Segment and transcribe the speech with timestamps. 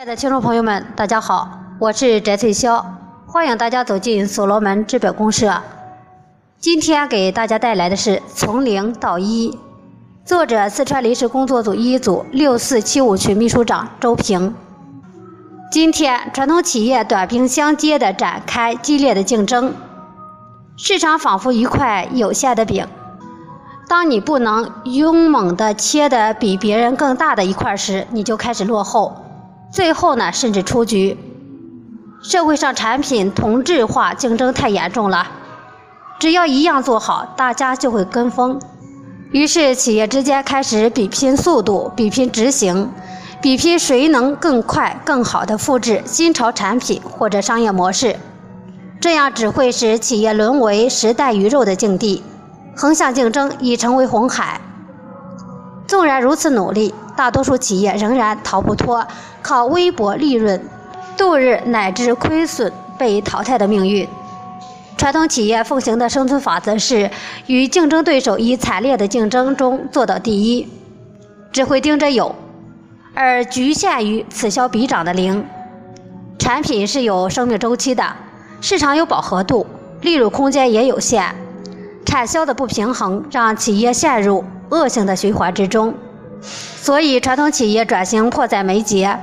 [0.00, 2.82] 亲爱的听众朋友们，大家好，我是翟翠霄，
[3.26, 5.60] 欢迎大家走进所罗门资本公社。
[6.58, 9.50] 今天给大家带来的是《从零到一》，
[10.24, 14.54] 作者四川临时工作组一组六四七五区秘书长周平。
[15.70, 19.74] 今天，传统企业短兵相接的展开激烈的竞争，
[20.78, 22.88] 市场仿佛一块有限的饼，
[23.86, 29.26] 当你不能勇猛地切得比别人更大的一块时，你就开始落后。
[29.70, 31.16] 最后呢，甚至出局。
[32.22, 35.26] 社会上产品同质化竞争太严重了，
[36.18, 38.60] 只要一样做好，大家就会跟风。
[39.30, 42.90] 于是企业之间开始比拼速度，比拼执行，
[43.40, 48.16] 比拼谁能更快、更好的复制新潮产品或者商业模式。
[49.00, 52.22] 这样只会使企业沦为时代鱼肉的境地，
[52.76, 54.60] 横向竞争已成为红海。
[55.86, 56.92] 纵然如此努力。
[57.20, 59.06] 大多数企业仍然逃不脱
[59.42, 60.58] 靠微薄利润
[61.18, 64.08] 度日乃至亏损被淘汰的命运。
[64.96, 67.10] 传统企业奉行的生存法则是
[67.46, 70.66] 与竞争对手以惨烈的竞争中做到第一，
[71.52, 72.34] 只会盯着有，
[73.12, 75.44] 而局限于此消彼长的零。
[76.38, 78.16] 产品是有生命周期的，
[78.62, 79.66] 市场有饱和度，
[80.00, 81.34] 利润空间也有限，
[82.06, 85.92] 产销的不平衡让企业陷入恶性的循环之中。
[86.42, 89.18] 所以，传统企业转型迫在眉睫，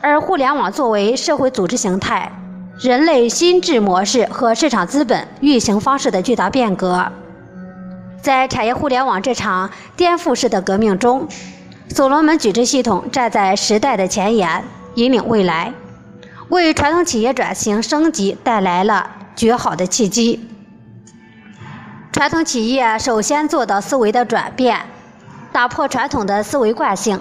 [0.00, 2.32] 而互联网作为社会组织形态、
[2.80, 7.12] 人类心智模式和市场资本运行方式的巨大变革，
[8.22, 11.28] 在产业互联网这场颠覆式的革命中，
[11.88, 15.72] 所罗门矩阵系统站在时代的前沿，引领未来，
[16.48, 20.48] 为传统企业转型升级带来了绝好的契机。
[22.10, 24.80] 传统企业首先做到思维的转变。
[25.56, 27.18] 打破传统的思维惯性，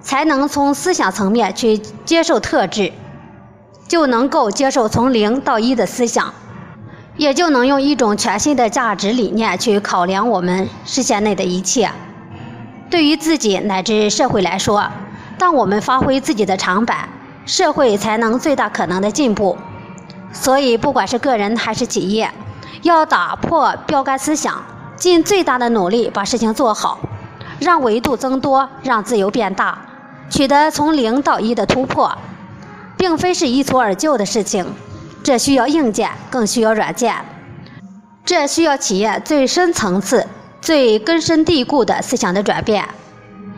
[0.00, 2.94] 才能从思想层面去接受特质，
[3.86, 6.32] 就能够接受从零到一的思想，
[7.18, 11.90] 也就能用一种全新的价值理念去考量我们视线内的一切。
[12.88, 14.90] 对于自己乃至社会来说，
[15.36, 17.10] 当我们发挥自己的长板，
[17.44, 19.58] 社会才能最大可能的进步。
[20.32, 22.30] 所以，不管是个人还是企业，
[22.80, 24.64] 要打破标杆思想，
[24.96, 26.98] 尽最大的努力把事情做好。
[27.58, 29.78] 让维度增多，让自由变大，
[30.30, 32.16] 取得从零到一的突破，
[32.96, 34.66] 并非是一蹴而就的事情。
[35.22, 37.14] 这需要硬件，更需要软件。
[38.24, 40.26] 这需要企业最深层次、
[40.60, 42.88] 最根深蒂固的思想的转变。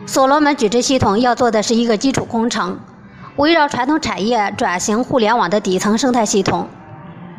[0.07, 2.79] 所罗门矩阵系统要做的是一个基础工程，
[3.35, 6.67] 围绕传统产业转型互联网的底层生态系统，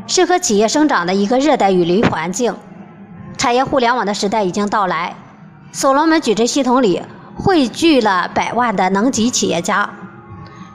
[0.06, 2.54] 适合企业生长的一个热带雨林环境。
[3.36, 5.16] 产业互联网的时代已经到来。
[5.74, 7.00] 所罗门矩阵系统里
[7.34, 9.88] 汇聚了百万的能级企业家，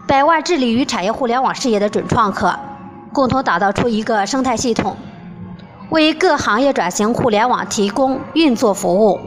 [0.07, 2.57] 百万致力于产业互联网事业的准创客，
[3.13, 4.97] 共同打造出一个生态系统，
[5.91, 9.19] 为各行业转型互联网提供运作服务。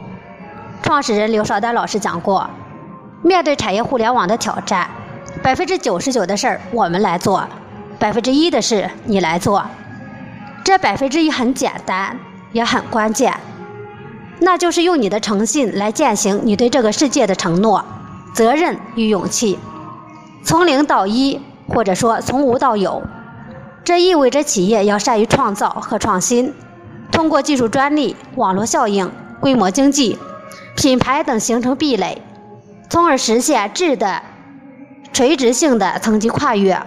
[0.83, 2.49] 创始人刘绍丹老师讲过，
[3.21, 4.89] 面对产业互联网的挑战，
[5.41, 7.47] 百分之九十九的事儿我们来做，
[7.97, 9.65] 百分之一的事你来做。
[10.65, 12.17] 这百分之一很简单，
[12.51, 13.33] 也很关键。
[14.43, 17.85] 那就是用你的诚信来践行你对这个世界的承诺、
[18.33, 19.59] 责任与勇气。
[20.43, 23.03] 从零到一，或者说从无到有，
[23.83, 26.51] 这意味着企业要善于创造和创新，
[27.11, 30.17] 通过技术专利、网络效应、规模经济、
[30.75, 32.19] 品牌等形成壁垒，
[32.89, 34.23] 从而实现质的
[35.13, 36.81] 垂直性的层级跨越，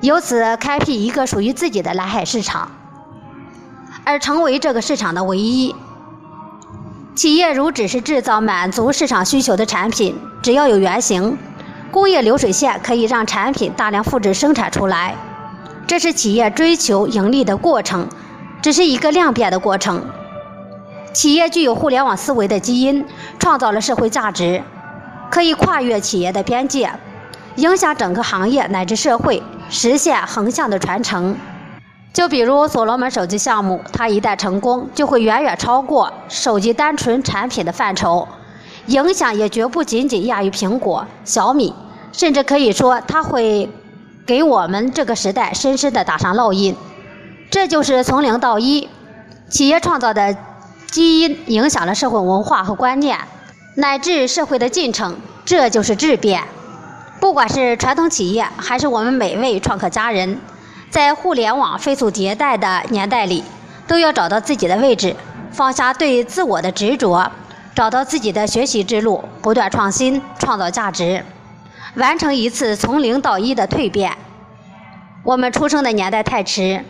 [0.00, 2.70] 由此开辟一个属于自己的蓝海市场，
[4.04, 5.74] 而成为这个市场的唯一。
[7.16, 11.38] 企业如只是制造满足市场需求的产品，只要有原型，
[11.90, 15.16] 工业流水线可以让产品大量复制生产出来，
[15.86, 18.06] 这是企业追求盈利的过程，
[18.60, 20.04] 只是一个量变的过程。
[21.14, 23.02] 企业具有互联网思维的基因，
[23.38, 24.62] 创造了社会价值，
[25.30, 26.90] 可以跨越企业的边界，
[27.54, 31.34] 影响整个行业乃至社会，实现横向的传承。
[32.16, 38.26] 就比如所罗门手机项目，它一旦成功，就会远远超过手机单纯产品的范畴，
[38.86, 41.74] 影响也绝不仅仅亚于苹果、小米，
[42.12, 43.68] 甚至可以说它会
[44.24, 46.74] 给我们这个时代深深的打上烙印。
[47.50, 48.88] 这就是从零到一，
[49.50, 50.34] 企业创造的
[50.90, 53.18] 基因影响了社会文化和观念，
[53.74, 56.42] 乃至社会的进程，这就是质变。
[57.20, 60.40] 不管是传统企业，还是我们每位创客家人。
[60.90, 63.42] 在互联网飞速迭代的年代里，
[63.86, 65.14] 都要找到自己的位置，
[65.50, 67.30] 放下对自我的执着，
[67.74, 71.22] 找到自己的学习之路，不断创新，创造价值。
[71.96, 74.16] 完成一次从零到一的蜕变。
[75.22, 76.84] 我们出生的年代太迟，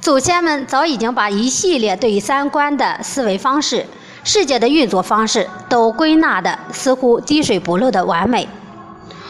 [0.00, 3.84] 祖先们早已经把一系列对三观的思维方式、
[4.22, 8.48] 世界的运作方式都归纳的似乎滴水不漏的完美。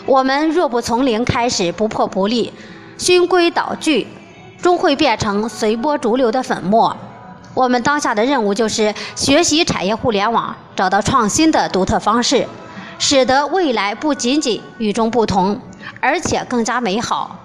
[0.05, 2.53] 我们若不从零开始，不破不立，
[2.99, 4.07] 循规蹈矩，
[4.61, 6.97] 终会变成随波逐流的粉末。
[7.55, 12.47] 我们当下的任务就是学习产业互联网，找到创新的独特方式，
[12.99, 15.59] 使得未来不仅仅与众不同，
[16.01, 17.39] 而且更加美好。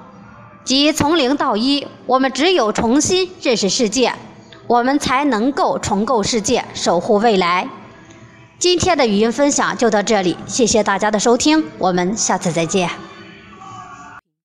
[0.63, 4.13] 即从零到一，我们只有重新认识世界，
[4.67, 7.67] 我们才能够重构世界，守护未来。
[8.59, 13.10] 今天的语音分享就到这里，谢谢大家的收听，我们下次再见。